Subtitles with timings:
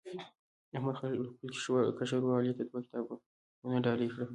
[0.75, 1.13] احمد خپل
[2.01, 4.27] کشر ورر علي ته دوه کتابونه ډالۍ کړل.